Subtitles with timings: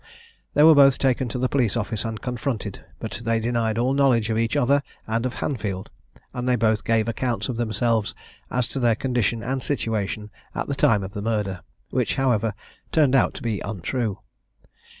[0.55, 4.31] They were both taken to the police office and confronted, but they denied all knowledge
[4.31, 5.91] of each other, and of Hanfield,
[6.33, 8.15] and they both gave accounts of themselves
[8.49, 11.61] as to their condition and situation at the time of the murder,
[11.91, 12.55] which, however,
[12.91, 14.17] turned out to be untrue.